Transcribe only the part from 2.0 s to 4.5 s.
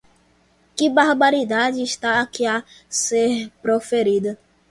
aqui a ser proferida!